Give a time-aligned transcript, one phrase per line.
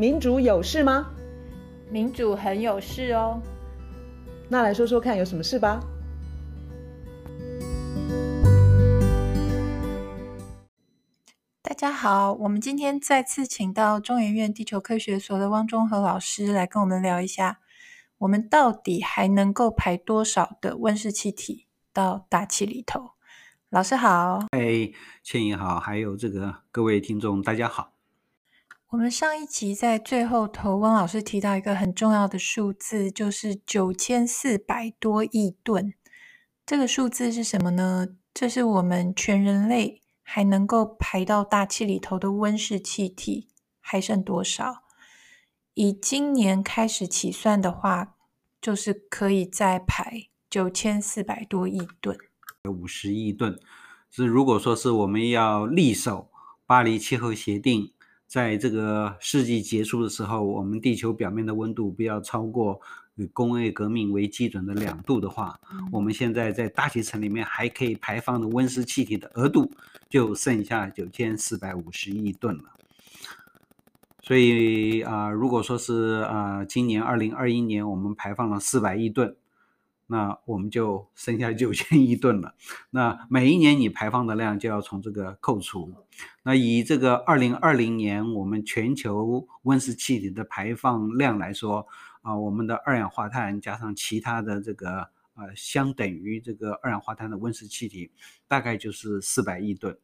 [0.00, 1.10] 民主有事吗？
[1.90, 3.42] 民主很有事哦。
[4.48, 5.80] 那来说说看，有什么事吧？
[11.60, 17.58] 大家好，我们今天再次请到中研院地球科学所的汪中和老师来跟我们聊一下，
[18.18, 23.14] 我们到底还能够排多少的温室气体到大气里头？
[23.68, 24.92] 老师好，哎，
[25.24, 27.97] 倩怡好，还有这个各位听众，大家好。
[28.90, 35.92] 我们上一集在最后头，汪老师提到一个很重要的数字，就是九千四百多亿吨。
[36.64, 38.06] 这个数字是什么呢？
[38.32, 43.48] 这是我们全人类还能够排到大气里头的温室气体
[43.78, 44.84] 还剩多少？
[45.74, 48.14] 以今年开始起算的话，
[48.58, 52.16] 就是可以再排九千四百多亿吨，
[52.64, 53.60] 五十亿吨。
[54.08, 56.30] 是如果说是我们要力守
[56.64, 57.92] 巴黎气候协定。
[58.28, 62.78] 在这个世纪结束的时候，我们地球表面的温度不要超过
[63.14, 65.58] 以工业革命为基准的两度的话，
[65.90, 69.72] 我们现在在大气层里面还可以排放的温室气体的额度
[70.10, 72.64] 就剩下九千四百五十亿吨了。
[74.20, 79.34] 所以啊、呃，如果说是啊、呃，今年二零二一年我们排放了四百亿吨。
[80.10, 82.54] 那我们就剩下九千亿吨了。
[82.90, 85.92] 那每一年你排放的量就要从这个扣除。
[86.42, 91.86] 那以这个二零二零年我们全球温室气体的排放量来说，
[92.22, 98.10] 啊，我们的二氧化碳加上其他的这个呃，相等于这个二氧化碳的温室气体，
[98.48, 99.96] 大概就是四百亿吨。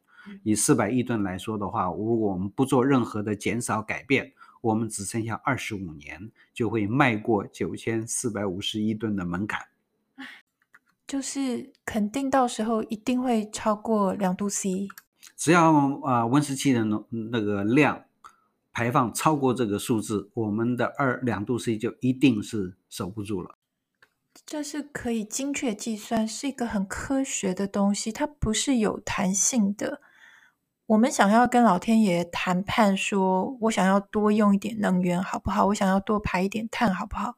[0.43, 9.61] 以四百亿吨来说的话，如果我们不做任何的减少改变，我们只剩下二十五年就会迈过九千四百五十亿吨的门槛。
[11.07, 14.87] 就是肯定到时候一定会超过两度 C，
[15.37, 15.71] 只要
[16.03, 18.05] 啊温室气的那那个量
[18.71, 23.55] 排放超过这个数字，我们的二两度 C 就一定是守不住了。
[24.45, 30.01] 这是可以精确计算，是一个很科学的东西，它不是有弹性的。
[30.87, 35.67] 我们想要跟老天爷谈判说，说我想要多用一点能源，好不好？
[35.67, 37.35] 我想要多排一点碳，好不好？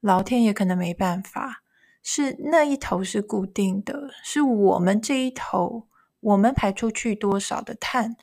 [0.00, 1.62] 老天爷可能没办法。
[2.02, 5.86] 是那一头是固定的，是我们这一头，
[6.20, 8.16] 我们排出去多少的碳，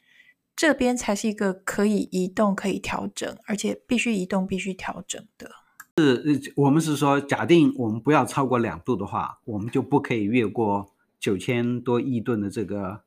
[0.55, 5.51] 这边才是一个可以移动、可以调整，而且必须移动、必须调整的。
[5.97, 13.01] 是，我们是说，假定我们不要超过两度的话，我们就不可以越过九千多亿吨的这个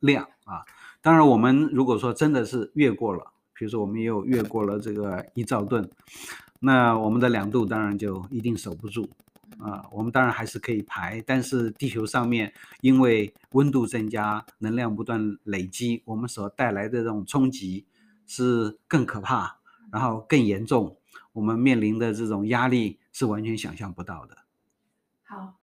[0.00, 0.64] 量啊。
[1.00, 5.90] 当然，我们如果说真的是越过了，比如说我们又越过了这个一兆吨，
[6.60, 9.08] 那我们的两度当然就一定守不住。
[9.62, 17.86] 啊，我们当然还是可以排，但是地球上面因为温度增加，能量不断累积，我们所带来的这种冲击
[18.26, 19.58] 是更可怕，
[19.92, 20.96] 然后更严重，
[21.32, 24.38] 我们面临的这种压力是完全想象不到的。
[25.22, 25.60] 好，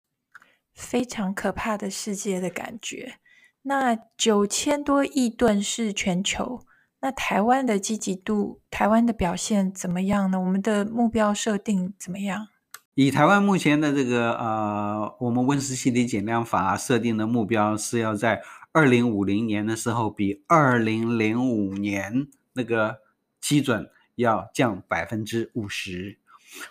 [0.75, 3.15] 非常可怕的世界的感觉。
[3.63, 6.61] 那九千多亿吨是全球，
[7.01, 10.39] 那台湾的积极度，台湾的表现怎么样呢？
[10.39, 12.47] 我们的目标设定怎么样？
[12.99, 18.41] 以台湾目前的这个呃，我们温室气体减量法设定的目标是要在
[18.71, 23.01] 二零五零年的时候，比二零零五年那个
[23.39, 26.17] 基准要降百分之五十。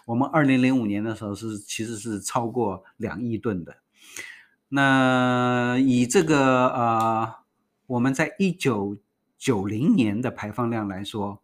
[0.07, 3.77] 我们二零零五年的时候是其实是超过两亿吨的。
[4.71, 7.35] 那以这个呃，
[7.87, 8.99] 我们在一九
[9.39, 11.41] 九零年的排放量来说，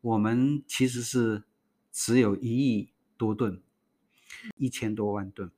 [0.00, 1.44] 我们其实是
[1.92, 3.60] 只有一亿多吨。
[4.56, 5.50] 一千多万吨，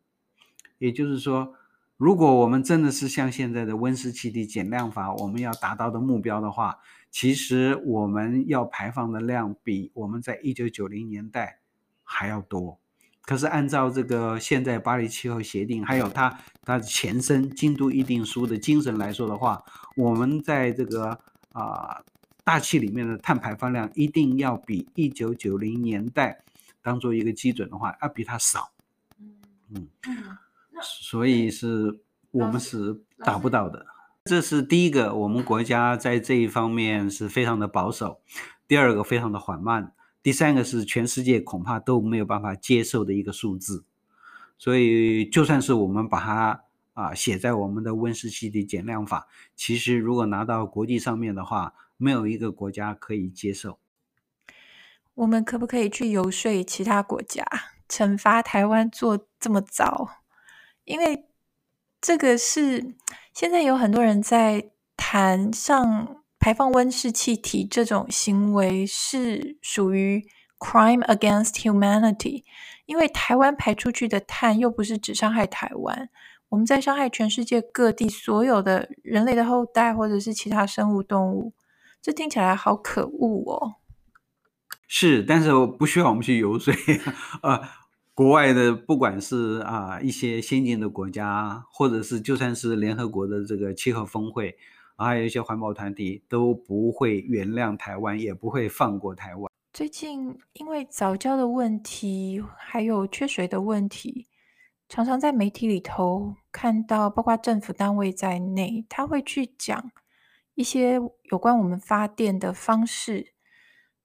[0.78, 1.54] 也就是说，
[1.96, 6.78] 如果我们真的是像现在的温室气体减量法，我们要达到的目标的话，
[7.10, 11.60] 其实我们要排放的量比我们在一九九零年代
[12.04, 12.78] 还要多。
[13.22, 19.64] 可是按照这个现在巴黎气候协定，还有它它的前身京都议定书的精神来说的话，
[19.96, 21.18] 我们在这个
[21.52, 22.04] 啊、
[22.44, 26.44] 大气里面的碳排放量一定要比一九九零年代
[26.82, 28.70] 当做一个基准的话，要比它少。
[29.74, 29.88] 嗯，
[30.82, 33.86] 所以是我们是达不到的。
[34.24, 38.20] 这是第一个，我们国家在这一方面是非常的保守；
[38.66, 39.92] 第二个，非常的缓慢；
[40.22, 43.84] 第三个是全世界恐怕都没有办法接受的一个数字。
[44.58, 46.64] 所以，就算是我们把它
[46.94, 53.78] 啊写在我们的温室气体减量法，其实如果拿到国际上面的话，没有一个国家可以接受。
[55.14, 57.44] 我们可不可以去游说其他国家？
[57.88, 60.08] 惩罚台湾做这么早，
[60.84, 61.28] 因为
[62.00, 62.94] 这个是
[63.32, 70.24] 现在有很多人在谈上排放温室气体这种行为是属于
[70.58, 72.44] crime against humanity，
[72.86, 76.08] 因为台湾排出去的碳又不是只伤害台湾，
[76.50, 81.52] 我们在伤害全世界各地所有的人类的后代或者是其他生物动物，
[82.00, 83.74] 这听起来好可恶哦。
[84.88, 86.72] 是，但是不需要我们去游说，
[87.42, 87.60] 呃，
[88.14, 94.56] 国外的不管是啊、一些先进的国家，或者是就算是联合国的这个气候峰会，
[94.96, 99.50] 还有一些环保团体都不会原谅台湾，也不会放过台湾。
[99.72, 104.26] 最近因为早教的问题，还有缺水的问题，
[104.88, 109.90] 常常在媒体里头看到，包括政府单位在内，他会去讲
[110.54, 111.00] 一些
[111.30, 113.32] 有关我们发电的方式。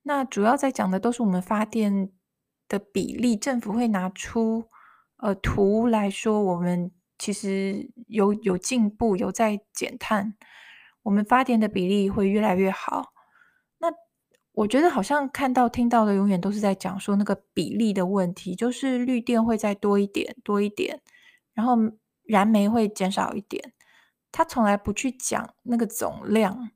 [0.03, 2.11] 那主要在讲的都是我们发电
[2.67, 4.65] 的比例，政府会拿出
[5.17, 10.35] 呃图来说，我们其实有有进步，有在减碳，
[11.03, 13.13] 我们发电的比例会越来越好。
[13.77, 13.89] 那
[14.53, 20.99] 我觉得好像看到听到的永远都是在讲说那个比例的问题，就是绿电会再多一点多一点，
[21.53, 21.75] 然后
[22.23, 23.73] 燃煤会减少一点，
[24.31, 26.71] 他从来不去讲那个总量。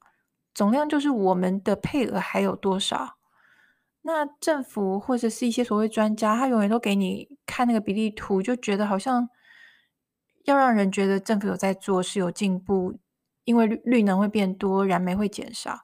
[0.54, 3.15] 总量就是我们的配额还有多少？
[4.08, 9.28] 那政府或者是一些所谓专家，他永远都给你看那个比例图，就觉得好像
[10.44, 13.00] 要让人觉得政府有在做，是有进步，
[13.46, 15.80] 因为绿绿能会变多，燃煤会减少。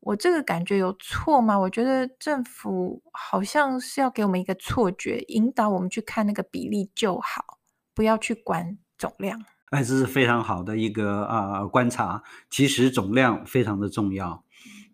[0.00, 1.58] 我这个感觉有错吗？
[1.58, 7.58] 我觉得政府好像是要给我们一个错觉，引导我们去看那个比例就好，
[7.94, 9.42] 不要去管总量。
[9.70, 12.22] 哎，这是非常好的一个啊、观察。
[12.50, 14.44] 其实总量非常的重要。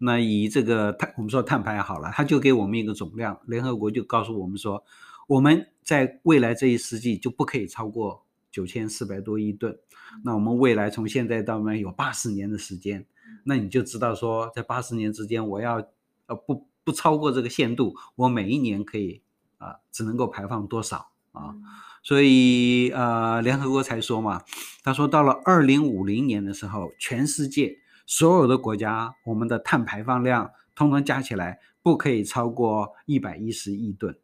[0.02, 3.38] 那以这个碳，我们说碳排好了，它就给我们一个总量。
[3.46, 4.82] 联合国就告诉我们说，
[5.26, 9.78] 我们在未来这一世纪就不可以超过九千四百多亿吨。
[10.24, 13.04] 那我们未来从现在到那有八十年的时间，
[13.44, 15.86] 那你就知道说，在八十年之间，我要
[16.26, 19.20] 呃不不超过这个限度，我每一年可以
[19.58, 21.54] 啊、呃、只能够排放多少啊？
[22.02, 24.42] 所以，呃，联合国才说嘛，
[24.82, 27.76] 他说到了二零五零年的时候，全世界
[28.10, 34.18] 所有的国家，我们的碳排放量通通加起来不可以超过一百一十亿吨，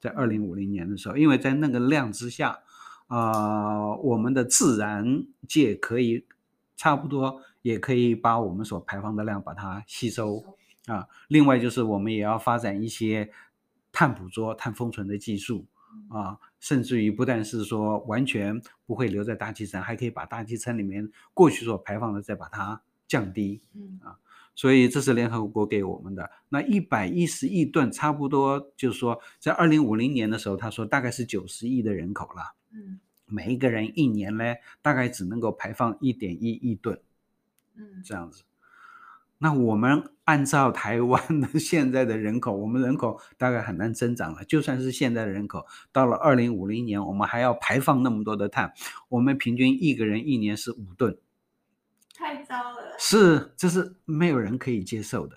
[0.00, 2.60] 在二零五零年的时候，因为在那个量之下，
[3.08, 6.24] 啊、呃，我们的自然界可以
[6.76, 10.56] 差不多也可以把我们所排放的量把它吸收
[10.86, 11.08] 啊。
[11.26, 13.28] 另外就是我们也要发展一些
[13.90, 15.66] 碳捕捉、碳封存的技术。
[16.08, 22.80] 啊，甚至于不但是说完全不会留在大气层，还可以把大气层里面过去所排放的再把它
[23.12, 23.60] 降低。
[23.74, 24.16] 嗯啊，
[24.54, 32.54] 所以这是联合国给我们的那一百一十亿吨，差不多就是说在二零五零年的时候，他说大概是九十亿的人口了。
[32.72, 36.98] 嗯，每一个人一年呢，大概只能够排放一点一亿吨。
[37.76, 38.44] 嗯，这样子。
[39.36, 44.44] 那我们按照台湾的 现在的人口，我们人口大概很难增长了。
[44.44, 48.72] 就算是现在的人口，到了二零五零年，我们还要排放那么多的碳，
[49.08, 51.18] 我们平均一个人一年是五吨，
[52.14, 52.81] 太糟了。
[52.98, 55.36] 是，这是没有人可以接受的。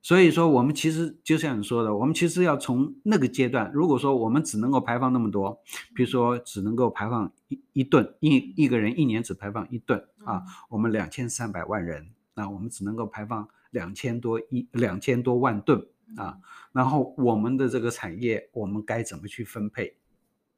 [0.00, 5.60] 所以说，我们其实就像你说的，我们其实要从那个阶段，如果说我们只能够排放那么多，
[5.94, 12.08] 比如说只能够排放一一吨，一一个人一年只排放一吨啊，我们两千三百万人。
[12.34, 15.86] 那我们只能够排放两千多一、两千多万吨
[16.16, 16.38] 啊，
[16.72, 19.94] 然后我们的这个产业，我们该怎么去分配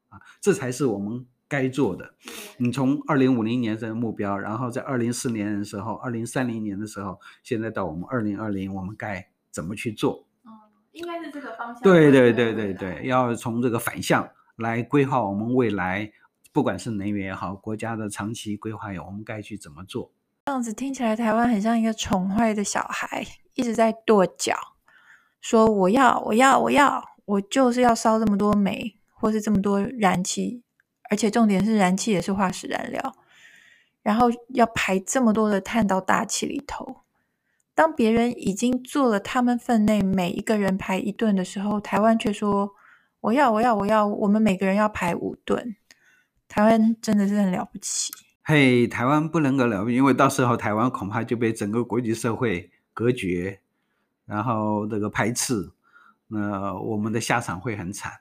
[0.08, 0.20] 啊？
[0.40, 2.14] 这才是我们该做的。
[2.58, 10.26] 你从二零五零年这个目标，然后在二零四年的时候、二零三零年的时候，现在到我们二零二零，我们该怎么去做？
[10.44, 10.50] 嗯，
[10.92, 11.82] 应该是这个方向。
[11.82, 16.10] 对对对对对，要从这个反向来规划我们未来，
[16.52, 20.12] 不管是能源也好，国家的长期规划也好，我们该去怎么做？
[20.46, 24.54] 这样子听起来，台湾很像一个宠坏的小孩，一直在跺脚，
[25.40, 30.62] 说我要，我要，我要，我就是要烧这么多煤，或是这么多燃气，
[31.10, 33.14] 而且重点是燃气也是化石燃料，
[34.02, 37.02] 然后要排这么多的碳到大气里头。
[37.74, 42.74] 当别人已经做了他们分内每一个人排一吨的时候，台湾却说
[43.20, 45.74] 我要，我要，我要，我们每个人要排五吨。
[46.46, 48.12] 台湾真的是很了不起。
[48.44, 53.60] 嘿，台湾不能够了，因为到时候台湾恐怕就被整个国际社会隔绝，
[54.26, 55.72] 然后这个排斥，
[56.28, 58.12] 那我们的下场会很惨。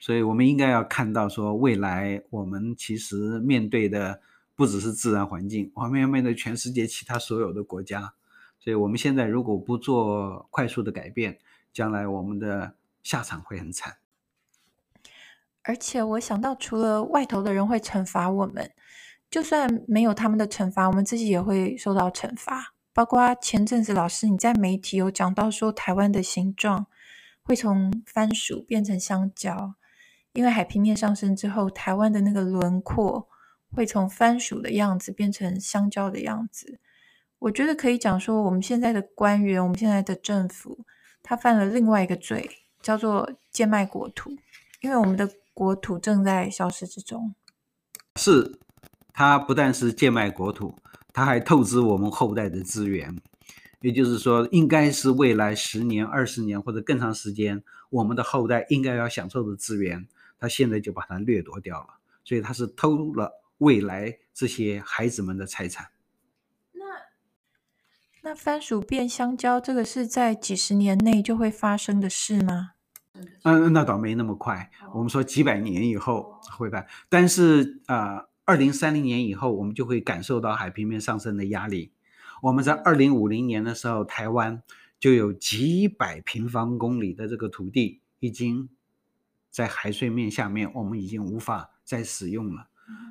[0.00, 4.20] 所以，我们应该要看到说，未来我们其实面对的
[4.54, 8.14] 不只是自然环境，我们要面对全世界其他所有的国家。
[8.58, 11.38] 所以，我们现在如果不做快速的改变，
[11.72, 13.96] 将来我们的下场会很惨。
[15.62, 18.70] 而且，我想到除了外头的人会惩罚我们。
[19.30, 22.74] 就算没有他们的惩罚，我们自己也会受到惩罚。
[22.92, 26.86] 包括前阵子老师你在媒体有讲到说，台湾的形状
[27.44, 29.74] 会从番薯变成香蕉，
[30.32, 33.28] 因为海平面上升之后，台湾的那个轮廓
[33.70, 36.80] 会从番薯的样子变成香蕉的样子。
[37.38, 40.86] 我觉得可以讲说，我们现在的官员，我们现在的政府，
[41.22, 44.30] 他犯了另外一个罪，叫做贱卖国土，
[44.80, 47.34] 因为我们的国土正在消失之中。
[48.16, 48.58] 是，
[49.12, 50.74] 他不但是贱卖国土。
[51.12, 53.16] 他还透支我们后代的资源，
[53.84, 60.08] 也就是说，应该是未来十年、二十年或者更长时间，我们的后代应该要享受的资源，
[60.40, 61.88] 他现在就把它掠夺掉了。
[62.24, 65.88] 所以他是偷了未来这些孩子们的财产。
[66.72, 72.70] 那那番薯变香蕉，这个是在几十年内就会发生的事吗？
[73.42, 74.70] 嗯，那倒没那么快。
[74.94, 78.16] 我们说几百年以后会吧，但是啊。
[78.16, 81.93] 呃二零三零年以后，我们就会感受到海平面上升的压力。
[82.44, 84.62] 我们在二零五零年的时候，台湾
[85.00, 88.68] 就有几百平方公里的这个土地已经
[89.48, 92.68] 在海水面下面，我们已经无法再使用了。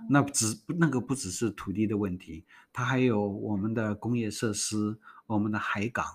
[0.07, 6.05] 那只那个不只是土地的问题，它还有我们的工业设施、我们的海港、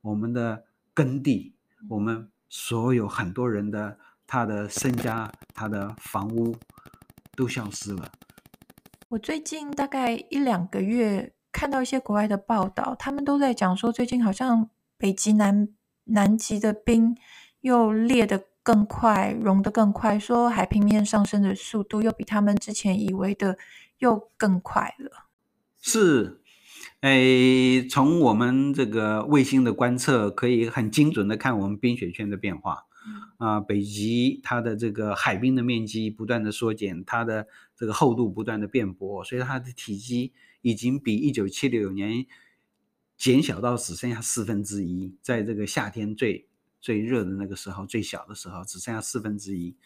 [0.00, 1.54] 我们的耕地，
[1.88, 6.56] 我们所有很多人的他的身家、他的房屋
[7.36, 8.10] 都消失了。
[9.10, 14.68] 我最近大概一两个月看到一些国外的报道，他们都在讲说，最近好像
[14.98, 15.68] 北极南
[16.06, 17.16] 南极的冰
[17.60, 23.56] 又裂得更快，融得更快，说海平面上升的速度又比他们之前以为的
[23.98, 25.28] 又更快了。
[25.80, 26.40] 是，
[27.02, 32.86] 诶，从我们这个卫星的观测，可以很精准的看我们冰雪圈的变化。
[33.36, 37.46] 啊，北极它的这个海冰的面积不断的缩减，它的
[37.76, 40.32] 这个厚度不断的变薄，所以它的体积
[40.64, 42.24] 已经比一九七六年
[43.18, 46.48] 减小到只剩下四分之一，在这个夏天最
[46.80, 49.76] 最热的那个时候，最小的时候只剩下四分之一，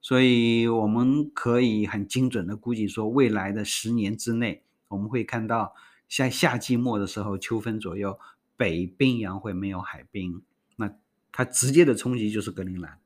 [0.00, 5.74] 所以我们可以很精准的估计说，未来的十年之内，我们会看到
[6.08, 8.16] 像夏季末的时候，秋分左右，
[8.56, 10.40] 北冰洋会没有海冰，
[10.76, 10.94] 那
[11.32, 13.00] 它直接的冲击就是格陵兰。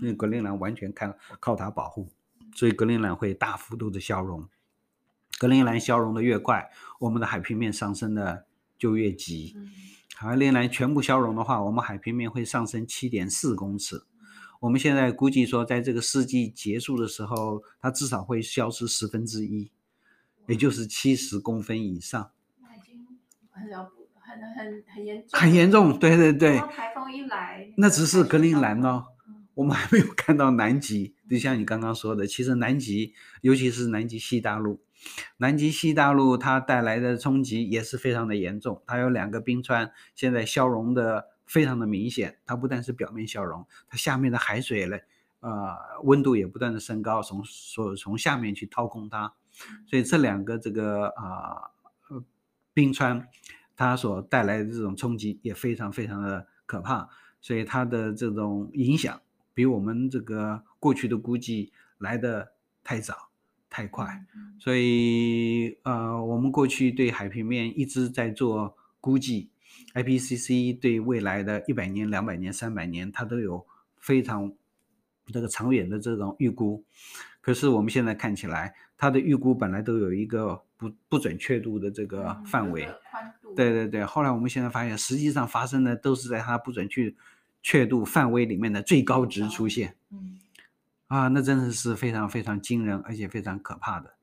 [0.00, 2.08] 因为格陵兰完全靠靠它保护，
[2.54, 4.48] 所以格陵兰会大幅度的消融。
[5.38, 8.46] 格陵兰消融的越快，我们的海平面上升的
[8.78, 9.54] 就越急。
[10.18, 14.04] 格陵兰全部消融的话，我们海平面会上升七点四公尺。
[14.60, 19.70] 我们现在估计说，在这个世纪结束的时候，它至少会消失十分之一，
[20.46, 22.30] 也就是七十公分以上。
[22.62, 23.06] 那已经
[23.50, 25.38] 很了不很很很严重。
[25.38, 26.58] 很严重，对对对。
[26.58, 29.04] 台风一来，那只是格陵兰哦。
[29.52, 33.12] 我们还没有看到南极，就像你刚刚说的，其实南极，
[33.42, 34.82] 尤其是南极西大陆，
[35.36, 38.82] 南极西大陆它带来的冲击也是非常的严重。
[38.86, 42.38] 它有两个冰川，现在消融的非常的明显。
[42.44, 45.04] 它不但是表面消融，它下面的海水嘞，
[45.40, 49.34] 呃，温度也不断的升高，从所从下面去掏空它。
[49.86, 51.70] 所以这两个这个啊、
[52.10, 52.24] 呃、
[52.74, 53.28] 冰川，
[53.76, 57.08] 它所带来的这种冲击也非常非常的可怕。
[57.40, 59.20] 所以它的这种影响。
[59.54, 62.52] 比我们这个过去的估计来的
[62.84, 63.25] 太早、
[63.76, 64.24] 太快，
[64.58, 69.50] 所以呃，我们过去对海平面一直在做估计
[69.92, 73.66] ，IPCC 对未来的一百年、两百年、三百年，它都有
[73.98, 74.50] 非常
[75.26, 76.82] 这个长远的这种预估。
[77.42, 82.88] 可是我们现在看起来，它的预估本来都有一个不不准确度的这个范围，
[83.54, 84.06] 对对对。
[84.06, 87.14] 后来我们现在发现，实际上发生的都是在它不准确。
[87.62, 90.38] 确度范围里面的最高值出现，嗯，
[91.08, 94.14] 啊，那真的是非常非常惊人，而且非常可怕的。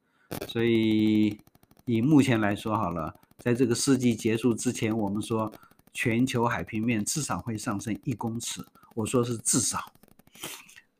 [0.48, 1.40] 所以
[1.86, 5.52] 以目前来说，好了，在这个世纪结束之前，我们说
[5.94, 8.66] 全球海平面至少会上升一公尺。
[8.96, 9.94] 我说是至少。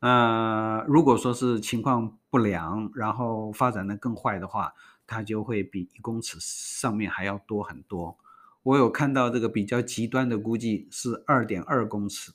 [0.00, 4.72] 呃，如果说是情况不良，然后发展得更坏的话，
[5.06, 8.16] 它就会比一公尺上面还要多很多。
[8.62, 12.32] 我有看到这个比较极端的估计是二点二公尺，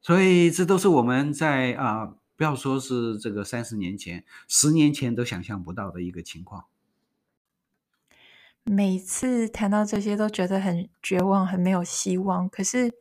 [0.00, 6.66] 所以这都是我们在啊，不要说是这个三十年前、十年前都想象不到的一个情况。
[8.64, 12.48] 每次谈到这些都觉得很绝望、很没有希望。
[12.48, 12.92] 可是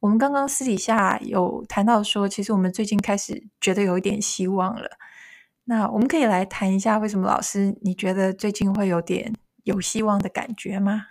[0.00, 4.98] 我们刚刚私底下有谈到说，其实我们最近开始觉得有一点希望了。
[5.64, 9.32] 那我们可以来谈一下，为什么老师你觉得最近会有点
[9.64, 11.06] 有希望的感觉吗？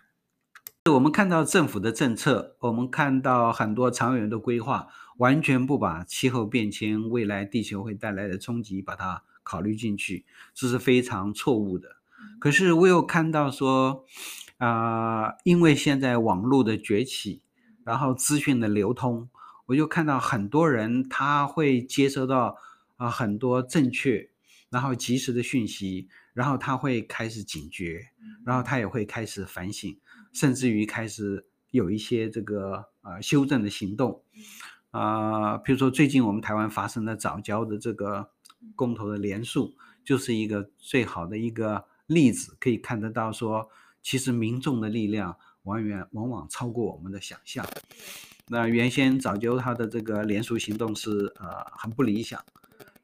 [0.91, 4.87] 我们看到政府的政策，我们看到很多长远的规划，
[5.17, 11.95] 完全不把气候变迁、未来地球会带来的冲击把它考虑进去，这是非常错误的。
[12.39, 14.05] 可是我又看到说，
[14.57, 17.41] 啊、呃，因为现在网络的崛起，
[17.83, 19.27] 然后资讯的流通，
[19.65, 22.57] 我就看到很多人他会接收到
[22.97, 24.29] 啊、呃、很多正确，
[24.69, 28.09] 然后及时的讯息，然后他会开始警觉，
[28.45, 29.97] 然后他也会开始反省，
[30.35, 34.21] 甚至于开始有一些这个啊、呃、修正的行动。
[34.91, 38.29] 啊、呃，比如说最近我们台湾发生的早教的这个
[38.75, 39.73] 公投的连署，
[40.03, 43.69] 就是一个最好的一个例子，可以看得到说，
[44.01, 47.65] 其实民众的力量往远往往超过我们的想象。
[48.47, 52.39] 那原先早教它的这个连署行动是呃很不理想，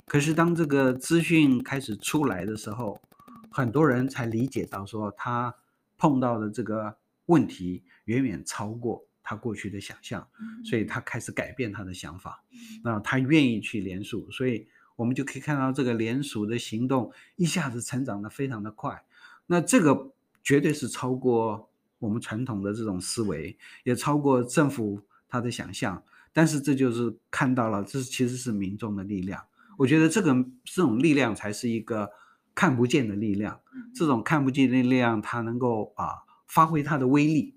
[0.06, 3.02] 可是当这个资讯开始出来的时候，
[3.50, 5.56] 很多人才理解到说他
[5.98, 6.96] 碰到的这个
[7.26, 9.06] 问题远远超过。
[9.24, 10.28] 他过去的想象，
[10.66, 12.44] 所以他开始改变他的想法，
[12.84, 19.06] 那他愿意去联署，所以我们就可以看到这个联署的行动一下子成长的非常的快。
[19.46, 20.12] 那这个
[20.44, 25.00] 绝对是超过我们传统的这种思维，也超过政府
[25.30, 26.04] 他的想象。
[26.34, 29.46] 但是这就是看到了，这其实是民众的力量。
[29.78, 30.34] 我觉得这个
[30.66, 32.10] 这种力量才是一个
[32.56, 33.62] 看不见的力量，
[33.94, 37.56] 这种看不见的力量，它能够啊发挥它的威力。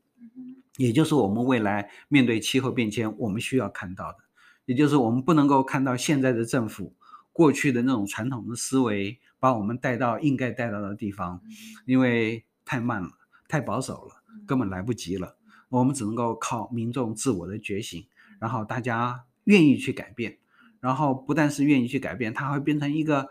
[0.77, 4.19] 也就是我们未来面对气候变迁，我们需要看到的，
[4.67, 6.95] 也就是我们不能够看到现在的政府
[7.33, 11.41] 过去的那种传统的思维，把我们带到应该带到的地方，
[11.87, 13.11] 因为太慢了，
[13.47, 15.37] 太保守了，根本来不及了。
[15.69, 18.07] 我们只能够靠民众自我的觉醒，
[18.41, 20.39] 然后大家愿意去改变，
[20.81, 23.31] 然后不但是愿意去改变，它会变成一个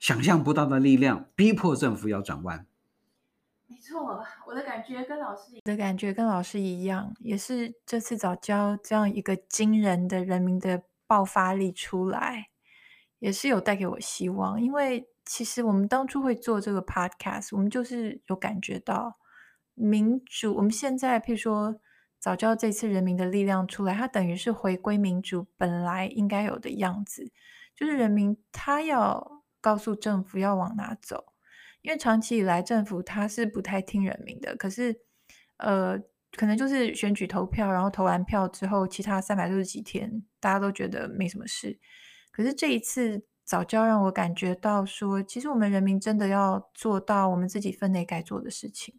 [0.00, 2.66] 想象不到的力量，逼迫政府要转弯。
[3.72, 12.48] 没错，我的感觉跟老师的感觉跟老师一样，也是这次早教这样一个惊人的人民的爆发力出来，
[13.18, 14.60] 也是有带给我希望。
[14.60, 19.16] 因为其实我们当初会做这个 podcast，我们就是有感觉到
[19.72, 20.54] 民主。
[20.54, 21.80] 我们现在譬如说
[22.18, 27.32] 早教这次人民的力量出来，它等于是回归民主本来应该有的样子，
[27.74, 31.31] 就是人民他要告诉政府要往哪走。
[31.82, 34.56] 因为长期以来，政府他是不太听人民的。
[34.56, 35.00] 可是，
[35.58, 35.98] 呃，
[36.36, 41.78] 可能就是选举投票，然后投完票之后，其他三百六十几天，大家都觉得没什么事。
[42.30, 48.94] 可是这一次早教让我感觉到说，其实我们人民真的要做到我们自己分内该做的事情，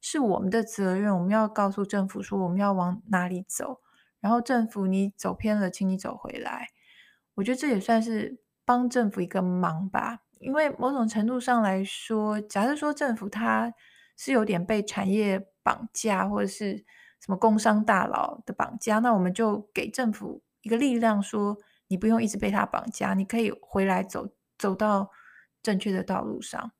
[0.00, 1.14] 是我们的责任。
[1.14, 3.80] 我们要告诉政府说，我们要往哪里走。
[4.20, 6.70] 然后政府你走偏了，请你走回来。
[7.34, 10.25] 我觉得这也算是帮政府一个忙吧。
[10.46, 13.74] 因为某种程度上来说，假设说政府它
[14.16, 16.76] 是有点被产业绑架，或者是
[17.18, 25.10] 什么工商大佬的绑架，那我们就给政府一个力量，说你不用一直被他绑架，你可以回来走，走到
[25.64, 26.70] 正确的道路上。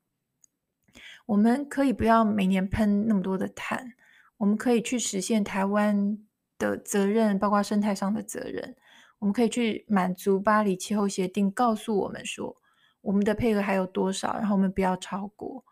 [1.25, 3.91] 我们可以不要每年喷那么多的碳，
[4.37, 6.17] 我们可以去实现台湾
[6.57, 8.77] 的责任，包括生态上的责任。
[9.19, 12.61] 我们可以去满足巴黎气候协定告诉我们说。
[13.07, 14.33] 我们的配额还有多少？
[14.37, 15.63] 然后我们不要超过。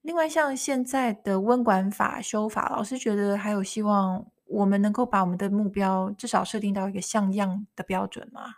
[0.00, 8.56] 另外，像现在的温管法修法，老师觉得还有希望，我们能够把我们的目标至少设定到一个像样的标准吗？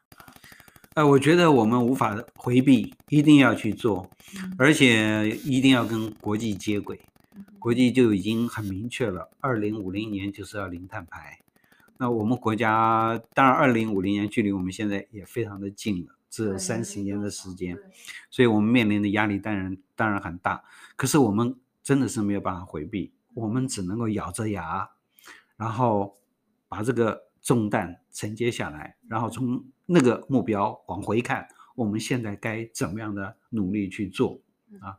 [0.95, 4.09] 呃，我觉得我们无法回避，一定要去做，
[4.57, 6.99] 而且一定要跟国际接轨。
[7.59, 11.39] 国际就已经很明确了，二零五零年就是要零碳排。
[11.99, 16.15] 那我们国家当然，二零五零年距离我们现在也非常的近了。
[16.35, 17.79] 只有三十年的时间，
[18.29, 20.65] 所以我们面临的压力当然当然很大。
[20.97, 24.91] 可是我们真的是没有办法回避，我们只能够咬着牙，
[25.57, 26.19] 然后
[26.67, 34.41] 把这个重担承接下来，然后从那个目标往回看，我们现在该怎么样的努力去做
[34.81, 34.99] 啊？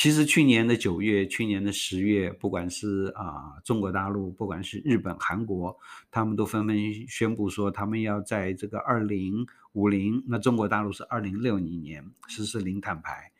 [0.00, 5.76] 其实去年的九月，去年的十月，不管是啊中国大陆，不管是日本、韩国，
[6.10, 6.74] 他们都纷纷
[7.06, 13.30] 宣布说，他们要在这个二零五零，那中国大陆是二零六零年实施零碳排。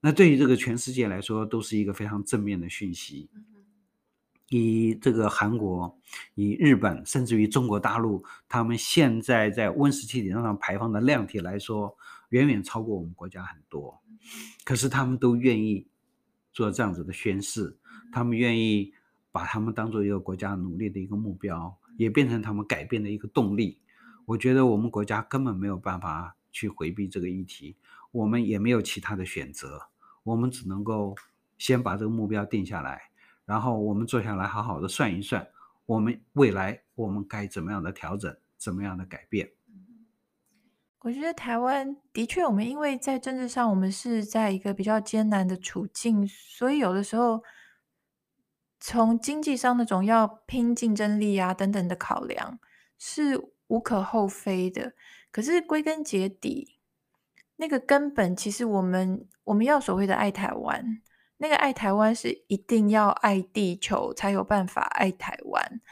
[0.00, 3.30] 那对于这个全世界来说，都是一个非常正面的讯息。
[4.50, 5.96] 以这个韩国、
[6.34, 11.96] 以日本，甚至于中国大陆，他们现在在温室气体上排放的量体来说，
[12.34, 14.02] 远远超过我们国家很多。
[14.64, 15.86] 可是他们都愿意
[16.52, 17.78] 做这样子的宣誓，
[18.10, 18.92] 他们愿意
[19.30, 23.78] 把他们当做一个国家努力的一个目标，也变成他们改变的一个动力。
[24.26, 27.76] 我觉得我们国家根本没有办法去回避这个议题，
[28.10, 29.80] 我们也没有其他的选择，
[30.24, 31.14] 我们只能够
[31.56, 33.00] 先把这个目标定下来，
[33.44, 35.46] 然后我们坐下来好好的算一算，
[35.86, 39.52] 我们未来我们该怎么样的调整，怎么样的改变。
[41.04, 47.42] 我觉得台湾的确，我们因为在政治上，我们是在一个比较艰难的处境，所以有的时候
[48.80, 52.58] 从经济上那种要拼竞争力啊等等的考量
[52.96, 54.94] 是无可厚非的，
[55.30, 56.78] 可是归根结底，
[57.56, 61.02] 那个根本其实我们我们要所谓的爱台湾，
[61.36, 65.82] 那个爱台湾是一定要爱地球才有办法爱台湾，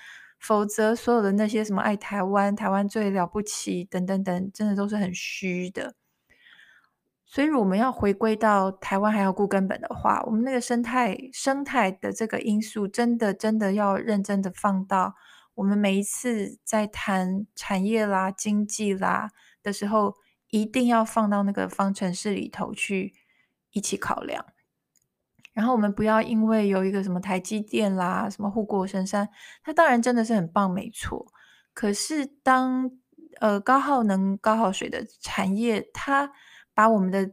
[0.43, 5.95] 否则所有的那些什么爱台湾、台湾最了不起等等等，真的都是很虚的。
[7.25, 15.15] 所以我们要回归到台湾还要顾根本的话，我们那个生态生态的这个因素，真的真的要认真的放到
[15.55, 19.31] 我们每一次在谈产业啦、经济啦
[19.63, 20.17] 的时候，
[20.51, 23.15] 一定要放到那个方程式里头去
[23.71, 24.45] 一起考量。
[25.53, 29.29] 然后我们不要因为有一个什么台积电啦、什么护国神山，
[29.63, 31.27] 它当然真的是很棒，没错。
[31.75, 32.91] 可是当
[33.41, 36.31] 呃高耗能、高耗水的产业，它
[36.75, 37.33] 把我们的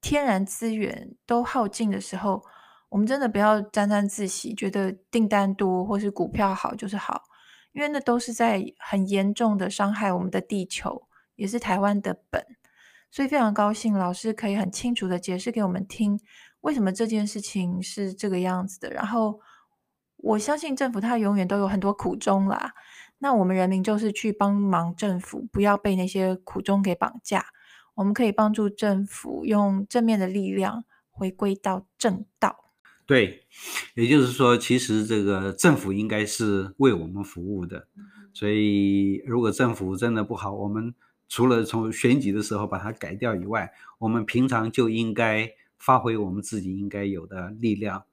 [0.00, 2.44] 天然资源都耗尽的时候，
[2.88, 7.24] 我们真的不要沾沾自喜，觉得订单多或是股票好就是好，
[7.72, 12.44] 因为那都是在很严重的伤害我们的地球，也是台湾的本。
[13.10, 16.20] 所以非常高兴老师可以很清楚的解释给我们听，
[16.66, 18.90] 为什么这件事情是这个样子的。
[18.90, 19.40] 然后
[20.16, 22.74] 我相信政府它永远都有很多苦衷啦，
[23.18, 27.46] 那我们人民就是去帮忙政府，不要被那些苦衷给绑架。
[27.94, 32.72] 我们可以帮助政府用正面的力量回归到正道。
[33.06, 33.46] 对，
[33.94, 37.86] 也就是说，其实这个政府应该是为我们服务的。
[38.34, 40.92] 所以，如果政府真的不好，我们
[41.28, 48.04] 除了从选举的时候把它改掉以外，我们平常就应该发挥我们自己应该有的力量。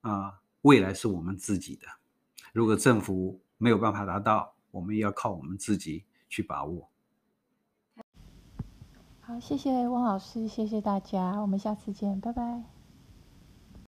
[0.00, 1.86] 啊，未来是我们自己的。
[2.52, 6.88] 如果政府没有办法达到，我们要靠我们自己去把握。
[9.20, 12.71] 好，谢谢汪老师，谢谢大家，我们下次见，拜拜。